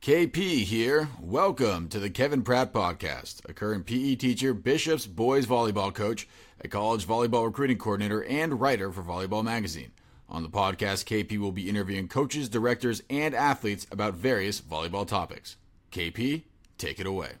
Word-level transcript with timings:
KP 0.00 0.64
here. 0.64 1.10
Welcome 1.20 1.90
to 1.90 1.98
the 1.98 2.08
Kevin 2.08 2.42
Pratte 2.42 2.72
Podcast. 2.72 3.46
A 3.46 3.52
current 3.52 3.84
PE 3.84 4.14
teacher, 4.14 4.54
Bishop's 4.54 5.06
boys 5.06 5.44
volleyball 5.46 5.92
coach, 5.92 6.26
a 6.58 6.68
college 6.68 7.06
volleyball 7.06 7.44
recruiting 7.44 7.76
coordinator, 7.76 8.24
and 8.24 8.58
writer 8.58 8.90
for 8.90 9.02
Volleyball 9.02 9.44
Magazine. 9.44 9.92
On 10.26 10.42
the 10.42 10.48
podcast, 10.48 11.04
KP 11.04 11.36
will 11.36 11.52
be 11.52 11.68
interviewing 11.68 12.08
coaches, 12.08 12.48
directors, 12.48 13.02
and 13.10 13.34
athletes 13.34 13.86
about 13.90 14.14
various 14.14 14.58
volleyball 14.62 15.06
topics. 15.06 15.56
KP, 15.92 16.44
take 16.78 16.98
it 16.98 17.06
away. 17.06 17.32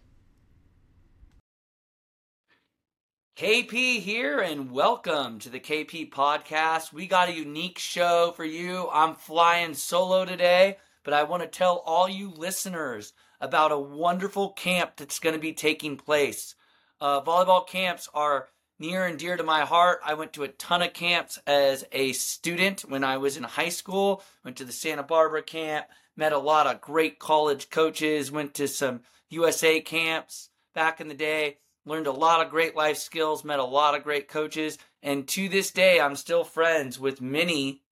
KP 3.38 4.00
here, 4.00 4.38
and 4.38 4.70
welcome 4.70 5.38
to 5.38 5.48
the 5.48 5.60
KP 5.60 6.10
Podcast. 6.10 6.92
We 6.92 7.06
got 7.06 7.30
a 7.30 7.34
unique 7.34 7.78
show 7.78 8.34
for 8.36 8.44
you. 8.44 8.90
I'm 8.92 9.14
flying 9.14 9.72
solo 9.72 10.26
today, 10.26 10.76
but 11.04 11.14
I 11.14 11.22
want 11.22 11.42
to 11.42 11.48
tell 11.48 11.82
all 11.86 12.08
you 12.08 12.30
listeners 12.30 13.12
about 13.40 13.72
a 13.72 13.78
wonderful 13.78 14.50
camp 14.50 14.96
that's 14.96 15.18
going 15.18 15.34
to 15.34 15.40
be 15.40 15.52
taking 15.52 15.96
place. 15.96 16.54
Uh, 17.00 17.20
volleyball 17.20 17.66
camps 17.66 18.08
are 18.12 18.48
near 18.78 19.06
and 19.06 19.18
dear 19.18 19.36
to 19.36 19.42
my 19.42 19.62
heart. 19.62 20.00
I 20.04 20.14
went 20.14 20.32
to 20.34 20.42
a 20.42 20.48
ton 20.48 20.82
of 20.82 20.92
camps 20.92 21.38
as 21.46 21.84
a 21.92 22.12
student 22.12 22.82
when 22.82 23.04
I 23.04 23.16
was 23.16 23.36
in 23.36 23.44
high 23.44 23.68
school. 23.68 24.22
Went 24.44 24.56
to 24.58 24.64
the 24.64 24.72
Santa 24.72 25.02
Barbara 25.02 25.42
camp, 25.42 25.86
met 26.16 26.32
a 26.32 26.38
lot 26.38 26.66
of 26.66 26.80
great 26.80 27.18
college 27.18 27.70
coaches, 27.70 28.30
went 28.30 28.54
to 28.54 28.68
some 28.68 29.00
USA 29.30 29.80
camps 29.80 30.50
back 30.74 31.00
in 31.00 31.08
the 31.08 31.14
day 31.14 31.56
learned 31.86 32.06
a 32.06 32.12
lot 32.12 32.44
of 32.44 32.50
great 32.50 32.76
life 32.76 32.96
skills, 32.96 33.44
met 33.44 33.58
a 33.58 33.64
lot 33.64 33.94
of 33.94 34.04
great 34.04 34.28
coaches, 34.28 34.78
and 35.02 35.26
to 35.28 35.48
this 35.48 35.70
day, 35.70 36.00
I'm 36.00 36.16
still 36.16 36.44
friends 36.44 36.98
with 36.98 37.20
many 37.20 37.82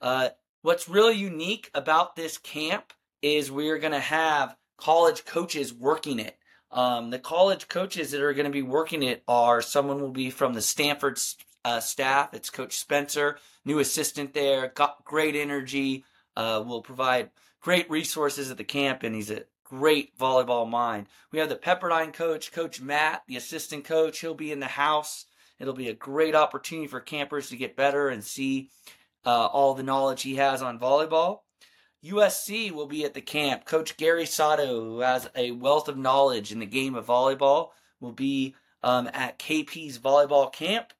Uh, 0.00 0.28
what's 0.62 0.88
really 0.88 1.16
unique 1.16 1.70
about 1.74 2.16
this 2.16 2.38
camp 2.38 2.92
is 3.22 3.50
we're 3.50 3.78
going 3.78 3.92
to 3.92 4.00
have 4.00 4.56
college 4.76 5.24
coaches 5.24 5.72
working 5.72 6.18
it. 6.18 6.36
Um, 6.72 7.10
the 7.10 7.20
college 7.20 7.68
coaches 7.68 8.10
that 8.10 8.20
are 8.20 8.34
going 8.34 8.46
to 8.46 8.50
be 8.50 8.62
working 8.62 9.02
it 9.02 9.22
are 9.28 9.62
someone 9.62 10.00
will 10.00 10.10
be 10.10 10.30
from 10.30 10.54
the 10.54 10.60
Stanford 10.60 11.20
uh, 11.64 11.78
staff. 11.80 12.34
It's 12.34 12.50
Coach 12.50 12.76
Spencer, 12.76 13.38
new 13.64 13.78
assistant 13.78 14.34
there, 14.34 14.68
got 14.68 15.04
great 15.04 15.36
energy, 15.36 16.04
uh, 16.36 16.62
will 16.66 16.82
provide 16.82 17.30
great 17.66 17.90
resources 17.90 18.48
at 18.48 18.58
the 18.58 18.62
camp, 18.62 19.02
and 19.02 19.12
he's 19.12 19.28
a 19.28 19.42
great 19.64 20.16
volleyball 20.16 20.70
mind. 20.70 21.08
We 21.32 21.40
have 21.40 21.48
the 21.48 21.56
Pepperdine 21.56 22.12
coach, 22.12 22.52
Coach 22.52 22.80
Matt, 22.80 23.24
the 23.26 23.36
assistant 23.36 23.84
coach. 23.84 24.20
He'll 24.20 24.34
be 24.34 24.52
in 24.52 24.60
the 24.60 24.66
house. 24.66 25.26
It'll 25.58 25.74
be 25.74 25.88
a 25.88 25.92
great 25.92 26.36
opportunity 26.36 26.86
for 26.86 27.00
campers 27.00 27.48
to 27.48 27.56
get 27.56 27.74
better 27.74 28.08
and 28.08 28.22
see 28.22 28.70
uh, 29.24 29.46
all 29.46 29.74
the 29.74 29.82
knowledge 29.82 30.22
he 30.22 30.36
has 30.36 30.62
on 30.62 30.78
volleyball. 30.78 31.40
USC 32.04 32.70
will 32.70 32.86
be 32.86 33.04
at 33.04 33.14
the 33.14 33.20
camp. 33.20 33.64
Coach 33.64 33.96
Gary 33.96 34.26
Sato, 34.26 34.84
who 34.84 35.00
has 35.00 35.28
a 35.34 35.50
wealth 35.50 35.88
of 35.88 35.98
knowledge 35.98 36.52
in 36.52 36.60
the 36.60 36.66
game 36.66 36.94
of 36.94 37.06
volleyball, 37.06 37.70
will 37.98 38.12
be 38.12 38.54
um, 38.84 39.10
at 39.12 39.40
KP's 39.40 39.98
volleyball 39.98 40.52
camp. 40.52 40.92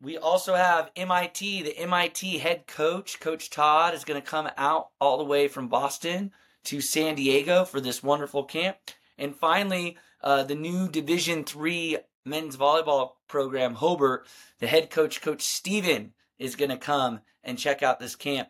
We 0.00 0.16
also 0.16 0.54
have 0.54 0.92
MIT. 0.94 1.62
The 1.62 1.76
MIT 1.76 2.38
head 2.38 2.66
coach, 2.66 3.18
Coach 3.18 3.50
Todd, 3.50 3.94
is 3.94 4.04
going 4.04 4.20
to 4.20 4.26
come 4.26 4.48
out 4.56 4.90
all 5.00 5.18
the 5.18 5.24
way 5.24 5.48
from 5.48 5.68
Boston 5.68 6.32
to 6.64 6.80
San 6.80 7.16
Diego 7.16 7.64
for 7.64 7.80
this 7.80 8.02
wonderful 8.02 8.44
camp. 8.44 8.76
And 9.16 9.34
finally, 9.34 9.98
uh, 10.22 10.44
the 10.44 10.54
new 10.54 10.88
Division 10.88 11.42
Three 11.42 11.98
men's 12.24 12.56
volleyball 12.56 13.12
program, 13.26 13.74
Hobart, 13.74 14.26
the 14.60 14.68
head 14.68 14.90
coach, 14.90 15.20
Coach 15.20 15.42
Steven, 15.42 16.12
is 16.38 16.54
going 16.54 16.70
to 16.70 16.76
come 16.76 17.20
and 17.42 17.58
check 17.58 17.82
out 17.82 17.98
this 17.98 18.14
camp. 18.14 18.48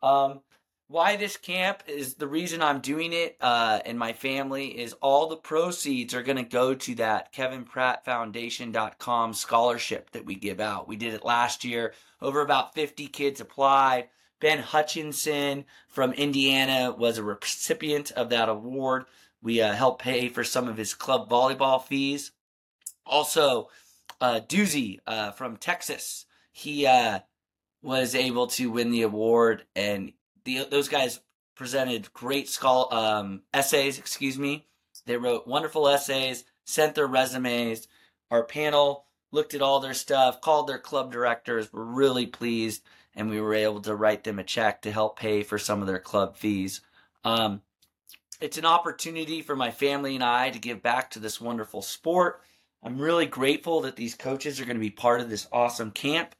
Um, 0.03 0.41
why 0.89 1.17
this 1.17 1.35
camp 1.35 1.83
is 1.87 2.15
the 2.15 2.27
reason 2.27 2.61
I'm 2.61 2.79
doing 2.79 3.11
it 3.11 3.35
uh, 3.41 3.79
and 3.85 3.99
my 3.99 4.13
family 4.13 4.67
is 4.67 4.93
all 5.01 5.27
the 5.27 5.35
proceeds 5.35 6.13
are 6.13 6.23
going 6.23 6.37
to 6.37 6.43
go 6.43 6.73
to 6.73 6.95
that 6.95 7.33
kevinprattefoundation.com 7.33 9.33
scholarship 9.33 10.11
that 10.11 10.25
we 10.25 10.35
give 10.35 10.61
out. 10.61 10.87
We 10.87 10.95
did 10.95 11.13
it 11.13 11.25
last 11.25 11.65
year. 11.65 11.93
Over 12.21 12.41
about 12.41 12.73
50 12.73 13.07
kids 13.07 13.41
applied. 13.41 14.07
Ben 14.39 14.59
Hutchinson 14.59 15.65
from 15.89 16.13
Indiana 16.13 16.91
was 16.91 17.17
a 17.17 17.23
recipient 17.23 18.11
of 18.11 18.29
that 18.29 18.49
award. 18.49 19.05
We 19.41 19.61
uh, 19.61 19.73
helped 19.73 20.03
pay 20.03 20.29
for 20.29 20.43
some 20.43 20.67
of 20.67 20.77
his 20.77 20.93
club 20.93 21.29
volleyball 21.29 21.83
fees. 21.83 22.31
Also, 23.05 23.69
uh, 24.21 24.39
Doozy 24.47 24.99
uh, 25.05 25.31
from 25.31 25.57
Texas, 25.57 26.25
he 26.51 26.85
uh, 26.85 27.19
was 27.81 28.15
able 28.15 28.47
to 28.47 28.71
win 28.71 28.91
the 28.91 29.03
award 29.03 29.65
and 29.75 30.13
the, 30.47 30.65
those 30.71 30.87
guys 30.87 31.19
presented 31.55 32.11
great 32.13 32.57
um, 32.63 33.41
essays. 33.53 33.99
Excuse 33.99 34.39
me. 34.39 34.65
They 35.05 35.17
wrote 35.17 35.45
wonderful 35.45 35.87
essays, 35.87 36.45
sent 36.65 36.95
their 36.95 37.07
resumes. 37.07 37.87
Our 38.31 38.43
panel 38.43 39.05
looked 39.31 39.53
at 39.53 39.61
all 39.61 39.79
their 39.79 39.93
stuff, 39.93 40.41
called 40.41 40.67
their 40.67 40.79
club 40.79 41.11
directors, 41.11 41.71
were 41.71 41.85
really 41.85 42.25
pleased, 42.25 42.81
and 43.13 43.29
we 43.29 43.41
were 43.41 43.53
able 43.53 43.81
to 43.81 43.95
write 43.95 44.23
them 44.23 44.39
a 44.39 44.43
check 44.43 44.81
to 44.81 44.91
help 44.91 45.19
pay 45.19 45.43
for 45.43 45.59
some 45.59 45.81
of 45.81 45.87
their 45.87 45.99
club 45.99 46.37
fees. 46.37 46.81
Um, 47.25 47.61
it's 48.39 48.57
an 48.57 48.65
opportunity 48.65 49.41
for 49.41 49.55
my 49.55 49.71
family 49.71 50.15
and 50.15 50.23
I 50.23 50.49
to 50.51 50.59
give 50.59 50.81
back 50.81 51.11
to 51.11 51.19
this 51.19 51.41
wonderful 51.41 51.81
sport. 51.81 52.41
I'm 52.83 52.99
really 52.99 53.25
grateful 53.25 53.81
that 53.81 53.97
these 53.97 54.15
coaches 54.15 54.61
are 54.61 54.65
going 54.65 54.77
to 54.77 54.81
be 54.81 54.91
part 54.91 55.19
of 55.19 55.29
this 55.29 55.47
awesome 55.51 55.91
camp. 55.91 56.35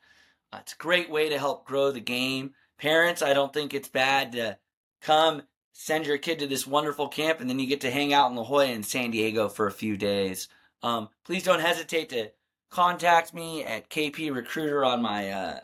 Uh, 0.53 0.60
it's 0.62 0.74
a 0.74 0.77
great 0.77 1.10
way 1.10 1.30
to 1.30 1.39
help 1.39 1.65
grow 1.65 1.92
the 1.92 2.00
game 2.00 2.53
parents, 2.77 3.21
I 3.21 3.33
don't 3.33 3.53
think 3.53 3.74
it's 3.74 3.89
bad 3.89 4.31
to 4.33 4.57
come 5.01 5.44
send 5.79 6.07
your 6.07 6.18
kid 6.18 6.39
to 6.39 6.47
this 6.47 6.65
wonderful 6.65 7.07
camp 7.07 7.39
and 7.39 7.47
then 7.47 7.59
you 7.59 7.68
get 7.68 7.81
to 7.81 7.91
hang 7.91 8.12
out 8.12 8.31
in 8.31 8.35
La 8.35 8.44
Jolla 8.44 8.65
and 8.65 8.83
San 8.83 9.12
Diego 9.12 9.47
for 9.47 9.68
a 9.68 9.71
few 9.71 9.95
days. 9.95 10.47
Um, 10.81 11.09
please 11.24 11.44
don't 11.44 11.59
hesitate 11.59 12.09
to 12.09 12.31
contact 12.71 13.31
me 13.31 13.63
at 13.63 13.89
KP 13.89 14.33
Recruiter 14.33 14.83
on 14.83 15.03
my 15.03 15.29
uh, 15.29 15.59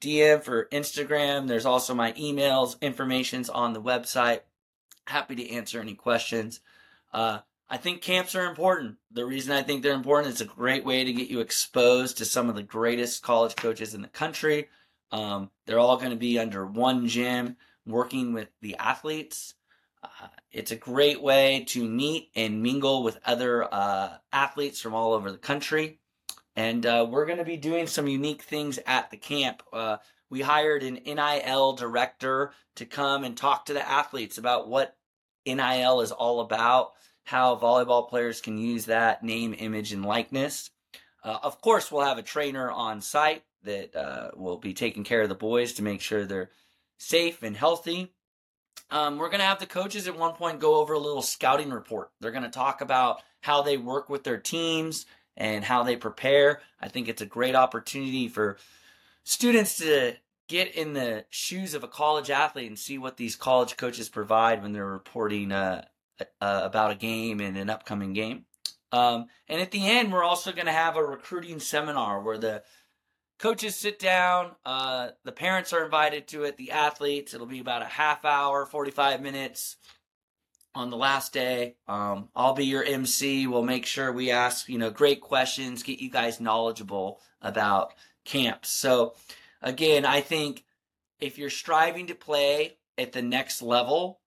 DM 0.00 0.42
for 0.42 0.68
Instagram. 0.72 1.48
There's 1.48 1.66
also 1.66 1.94
my 1.94 2.12
emails, 2.12 2.80
information's 2.80 3.50
on 3.50 3.74
the 3.74 3.82
website. 3.82 4.40
Happy 5.06 5.36
to 5.36 5.50
answer 5.50 5.80
any 5.80 5.94
questions. 5.94 6.60
Uh, 7.12 7.40
I 7.68 7.76
think 7.76 8.00
camps 8.00 8.34
are 8.34 8.46
important. 8.46 8.96
The 9.10 9.26
reason 9.26 9.52
I 9.52 9.62
think 9.62 9.82
they're 9.82 9.92
important 9.92 10.32
is 10.32 10.40
a 10.40 10.46
great 10.46 10.86
way 10.86 11.04
to 11.04 11.12
get 11.12 11.28
you 11.28 11.40
exposed 11.40 12.16
to 12.18 12.24
some 12.24 12.48
of 12.48 12.56
the 12.56 12.62
greatest 12.62 13.22
college 13.22 13.54
coaches 13.54 13.92
in 13.92 14.00
the 14.00 14.08
country 14.08 14.68
Um, 15.10 15.50
they're 15.66 15.78
all 15.78 15.96
going 15.96 16.10
to 16.10 16.16
be 16.16 16.38
under 16.38 16.66
one 16.66 17.08
gym 17.08 17.56
working 17.86 18.32
with 18.32 18.48
the 18.60 18.76
athletes. 18.76 19.54
Uh, 20.02 20.28
it's 20.52 20.70
a 20.70 20.76
great 20.76 21.22
way 21.22 21.64
to 21.68 21.84
meet 21.84 22.30
and 22.36 22.62
mingle 22.62 23.02
with 23.02 23.18
other 23.24 23.72
uh, 23.72 24.10
athletes 24.32 24.80
from 24.80 24.94
all 24.94 25.12
over 25.12 25.32
the 25.32 25.38
country. 25.38 25.98
And 26.54 26.84
uh, 26.84 27.06
we're 27.08 27.26
going 27.26 27.38
to 27.38 27.44
be 27.44 27.56
doing 27.56 27.86
some 27.86 28.08
unique 28.08 28.42
things 28.42 28.78
at 28.86 29.10
the 29.10 29.16
camp. 29.16 29.62
Uh, 29.72 29.98
we 30.30 30.40
hired 30.40 30.82
an 30.82 31.00
NIL 31.06 31.72
director 31.74 32.52
to 32.76 32.84
come 32.84 33.24
and 33.24 33.36
talk 33.36 33.66
to 33.66 33.72
the 33.72 33.88
athletes 33.88 34.38
about 34.38 34.68
what 34.68 34.96
NIL 35.46 36.00
is 36.00 36.12
all 36.12 36.40
about, 36.40 36.92
how 37.24 37.56
volleyball 37.56 38.08
players 38.08 38.40
can 38.40 38.58
use 38.58 38.86
that 38.86 39.22
name, 39.22 39.54
image, 39.56 39.92
and 39.92 40.04
likeness. 40.04 40.70
Uh, 41.24 41.38
of 41.42 41.60
course, 41.60 41.90
we'll 41.90 42.04
have 42.04 42.18
a 42.18 42.22
trainer 42.22 42.70
on 42.70 43.00
site 43.00 43.42
that 43.64 43.94
uh, 43.94 44.30
will 44.36 44.58
be 44.58 44.74
taking 44.74 45.04
care 45.04 45.22
of 45.22 45.28
the 45.28 45.34
boys 45.34 45.74
to 45.74 45.82
make 45.82 46.00
sure 46.00 46.24
they're 46.24 46.50
safe 46.98 47.42
and 47.42 47.56
healthy. 47.56 48.12
Um, 48.90 49.18
we're 49.18 49.28
going 49.28 49.40
to 49.40 49.46
have 49.46 49.58
the 49.58 49.66
coaches 49.66 50.08
at 50.08 50.18
one 50.18 50.34
point 50.34 50.60
go 50.60 50.76
over 50.76 50.94
a 50.94 50.98
little 50.98 51.22
scouting 51.22 51.70
report. 51.70 52.10
They're 52.20 52.30
going 52.32 52.44
to 52.44 52.50
talk 52.50 52.80
about 52.80 53.20
how 53.42 53.62
they 53.62 53.76
work 53.76 54.08
with 54.08 54.24
their 54.24 54.38
teams 54.38 55.06
and 55.36 55.64
how 55.64 55.82
they 55.82 55.96
prepare. 55.96 56.60
I 56.80 56.88
think 56.88 57.08
it's 57.08 57.22
a 57.22 57.26
great 57.26 57.54
opportunity 57.54 58.28
for 58.28 58.56
students 59.24 59.76
to 59.78 60.14
get 60.48 60.74
in 60.74 60.94
the 60.94 61.26
shoes 61.28 61.74
of 61.74 61.84
a 61.84 61.88
college 61.88 62.30
athlete 62.30 62.68
and 62.68 62.78
see 62.78 62.98
what 62.98 63.18
these 63.18 63.36
college 63.36 63.76
coaches 63.76 64.08
provide 64.08 64.62
when 64.62 64.72
they're 64.72 64.86
reporting 64.86 65.52
uh, 65.52 65.84
uh, 66.40 66.60
about 66.64 66.90
a 66.90 66.96
game 66.96 67.40
and 67.40 67.56
an 67.56 67.70
upcoming 67.70 68.14
game. 68.14 68.46
Um, 68.90 69.26
and 69.48 69.60
at 69.60 69.70
the 69.70 69.86
end, 69.86 70.12
we're 70.12 70.24
also 70.24 70.52
going 70.52 70.66
to 70.66 70.72
have 70.72 70.96
a 70.96 71.04
recruiting 71.04 71.60
seminar 71.60 72.22
where 72.22 72.38
the 72.38 72.62
coaches 73.38 73.76
sit 73.76 73.98
down. 73.98 74.52
Uh, 74.64 75.10
the 75.24 75.32
parents 75.32 75.72
are 75.72 75.84
invited 75.84 76.28
to 76.28 76.44
it. 76.44 76.56
The 76.56 76.72
athletes. 76.72 77.34
It'll 77.34 77.46
be 77.46 77.60
about 77.60 77.82
a 77.82 77.86
half 77.86 78.24
hour, 78.24 78.66
forty 78.66 78.90
five 78.90 79.22
minutes 79.22 79.76
on 80.74 80.90
the 80.90 80.96
last 80.96 81.32
day. 81.32 81.76
Um, 81.86 82.28
I'll 82.36 82.54
be 82.54 82.66
your 82.66 82.84
MC. 82.84 83.46
We'll 83.46 83.62
make 83.62 83.86
sure 83.86 84.12
we 84.12 84.30
ask 84.30 84.68
you 84.68 84.78
know 84.78 84.90
great 84.90 85.20
questions, 85.20 85.82
get 85.82 86.00
you 86.00 86.10
guys 86.10 86.40
knowledgeable 86.40 87.20
about 87.40 87.94
camps. 88.24 88.68
So 88.68 89.14
again, 89.62 90.04
I 90.04 90.20
think 90.20 90.64
if 91.20 91.38
you're 91.38 91.50
striving 91.50 92.08
to 92.08 92.14
play 92.14 92.76
at 92.96 93.12
the 93.12 93.22
next 93.22 93.62
level, 93.62 94.20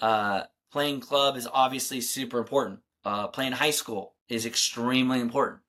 uh, 0.00 0.44
playing 0.70 1.00
club 1.00 1.36
is 1.36 1.48
obviously 1.52 2.00
super 2.00 2.38
important. 2.38 2.80
Uh, 3.04 3.26
playing 3.26 3.52
high 3.52 3.70
school 3.70 4.14
is 4.28 4.46
extremely 4.46 5.20
important 5.20 5.60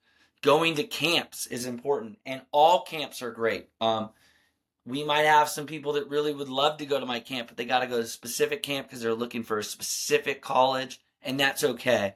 going 0.44 0.76
to 0.76 0.84
camps 0.84 1.48
is 1.48 1.66
important 1.66 2.20
and 2.26 2.42
all 2.52 2.84
camps 2.84 3.24
are 3.24 3.32
great. 3.32 3.70
Um, 3.82 4.12
we 4.86 5.04
might 5.04 5.24
have 5.24 5.50
some 5.50 5.66
people 5.66 5.94
that 5.94 6.10
really 6.10 6.34
would 6.34 6.50
love 6.50 6.78
to 6.78 6.86
go 6.86 7.00
to 7.00 7.06
my 7.06 7.20
camp 7.20 7.48
but 7.48 7.58
they 7.58 7.66
got 7.66 7.80
to 7.80 7.88
go 7.88 7.98
to 7.98 8.04
a 8.04 8.08
specific 8.08 8.62
camp 8.62 8.88
because 8.88 9.02
they're 9.02 9.16
looking 9.16 9.44
for 9.44 9.58
a 9.58 9.64
specific 9.64 10.42
college 10.42 11.02
and 11.24 11.40
that's 11.40 11.64
okay. 11.64 12.14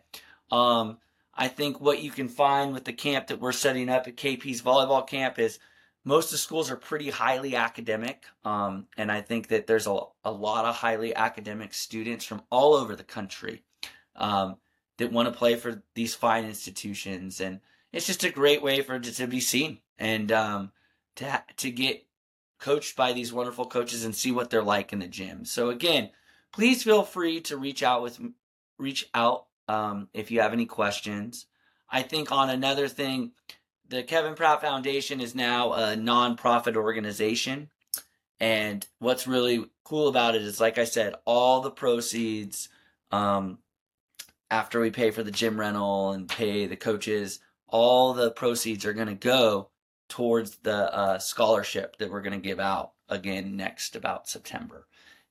Um, 0.51 0.97
i 1.38 1.47
think 1.47 1.79
what 1.79 2.01
you 2.01 2.12
can 2.12 2.27
find 2.27 2.74
with 2.74 2.83
the 2.83 2.94
camp 2.94 3.27
that 3.27 3.39
we're 3.39 3.51
setting 3.51 3.89
up 3.89 4.07
at 4.07 4.18
kp's 4.18 4.62
volleyball 4.62 5.07
camp 5.07 5.39
is 5.39 5.59
most 6.03 6.25
of 6.25 6.31
the 6.31 6.38
schools 6.38 6.71
are 6.71 6.77
pretty 6.77 7.09
highly 7.09 7.56
academic 7.56 8.23
um, 8.44 8.88
and 8.97 9.12
i 9.12 9.21
think 9.21 9.50
that 9.50 9.68
there's 9.68 9.88
a, 9.88 10.00
a 10.23 10.31
lot 10.31 10.65
of 10.65 10.75
highly 10.75 11.15
academic 11.15 11.73
students 11.73 12.25
from 12.25 12.41
all 12.50 12.73
over 12.73 12.95
the 12.95 13.03
country 13.03 13.63
um, 14.15 14.56
that 14.97 15.12
want 15.12 15.31
to 15.31 15.38
play 15.38 15.56
for 15.56 15.83
these 15.94 16.15
fine 16.15 16.45
institutions 16.45 17.39
and 17.39 17.59
it's 17.97 18.05
just 18.05 18.23
a 18.23 18.29
great 18.29 18.61
way 18.61 18.81
for 18.81 18.95
it 18.95 19.03
to 19.03 19.27
be 19.27 19.39
seen 19.39 19.79
and 19.97 20.31
um, 20.31 20.71
to 21.15 21.44
to 21.57 21.71
get 21.71 22.05
coached 22.59 22.95
by 22.95 23.11
these 23.11 23.33
wonderful 23.33 23.65
coaches 23.65 24.05
and 24.05 24.15
see 24.15 24.31
what 24.31 24.49
they're 24.49 24.63
like 24.63 24.94
in 24.94 24.99
the 24.99 25.07
gym. 25.07 25.45
So 25.45 25.69
again, 25.69 26.11
please 26.51 26.83
feel 26.83 27.03
free 27.03 27.41
to 27.41 27.57
reach 27.57 27.81
out 27.81 28.03
with 28.03 28.19
reach 28.77 29.09
out 29.15 29.47
um, 29.67 30.09
if 30.13 30.29
you 30.29 30.41
have 30.41 30.53
any 30.53 30.67
questions. 30.67 31.47
I 31.89 32.03
think 32.03 32.31
on 32.31 32.51
another 32.51 32.88
thing, 32.88 33.31
the 33.89 34.03
Kevin 34.03 34.35
Pratte 34.35 34.61
Foundation 34.61 35.19
is 35.19 35.33
now 35.33 35.73
a 35.73 35.95
nonprofit 35.95 36.75
organization. 36.75 37.69
And 38.39 38.85
what's 38.99 39.25
really 39.25 39.65
cool 39.83 40.07
about 40.07 40.35
it 40.35 40.44
is, 40.44 40.61
like 40.61 40.77
I 40.77 40.83
said, 40.83 41.15
all 41.25 41.61
the 41.61 41.71
proceeds 41.71 42.69
um, 43.11 43.57
after 44.51 44.79
we 44.79 44.91
pay 44.91 45.09
for 45.09 45.23
the 45.23 45.31
gym 45.31 45.59
rental 45.59 46.11
and 46.11 46.29
pay 46.29 46.67
the 46.67 46.75
coaches, 46.75 47.39
all 47.68 48.14
the 48.14 48.31
proceeds 48.31 48.86
are 48.86 48.94
going 48.94 49.08
to 49.08 49.16
go 49.16 49.69
towards 50.10 50.58
the 50.58 50.94
uh, 50.94 51.19
scholarship 51.19 51.98
that 51.98 52.10
we're 52.10 52.22
going 52.22 52.40
to 52.40 52.48
give 52.48 52.60
out 52.60 52.94
again 53.10 53.56
next 53.56 53.96
about 53.96 54.28
September. 54.28 54.88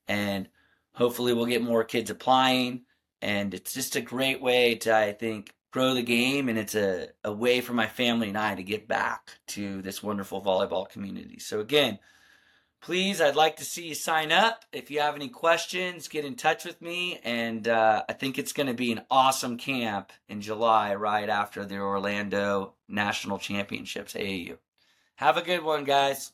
And 0.08 0.48
hopefully 0.92 1.32
we'll 1.32 1.46
get 1.46 1.62
more 1.62 1.84
kids 1.84 2.10
applying. 2.10 2.82
And 3.22 3.54
it's 3.54 3.72
just 3.72 3.96
a 3.96 4.00
great 4.00 4.42
way 4.42 4.74
to, 4.76 4.94
I 4.94 5.12
think, 5.12 5.54
grow 5.70 5.94
the 5.94 6.02
game. 6.02 6.48
And 6.48 6.58
it's 6.58 6.74
a, 6.74 7.08
a 7.24 7.32
way 7.32 7.60
for 7.60 7.72
my 7.72 7.86
family 7.86 8.28
and 8.28 8.38
I 8.38 8.54
to 8.54 8.62
get 8.62 8.86
back 8.86 9.30
to 9.48 9.80
this 9.82 10.02
wonderful 10.02 10.42
volleyball 10.42 10.88
community. 10.88 11.38
So, 11.38 11.60
again, 11.60 11.98
please, 12.86 13.20
I'd 13.20 13.34
like 13.34 13.56
to 13.56 13.64
see 13.64 13.88
you 13.88 13.96
sign 13.96 14.30
up. 14.30 14.64
If 14.72 14.92
you 14.92 15.00
have 15.00 15.16
any 15.16 15.28
questions, 15.28 16.06
get 16.06 16.24
in 16.24 16.36
touch 16.36 16.64
with 16.64 16.80
me. 16.80 17.18
And 17.24 17.66
uh, 17.66 18.04
I 18.08 18.12
think 18.12 18.38
it's 18.38 18.52
going 18.52 18.68
to 18.68 18.74
be 18.74 18.92
an 18.92 19.02
awesome 19.10 19.58
camp 19.58 20.12
in 20.28 20.40
July, 20.40 20.94
right 20.94 21.28
after 21.28 21.64
the 21.64 21.78
Orlando 21.78 22.74
National 22.88 23.40
Championships, 23.40 24.14
AAU. 24.14 24.58
Have 25.16 25.36
a 25.36 25.42
good 25.42 25.64
one, 25.64 25.82
guys. 25.82 26.30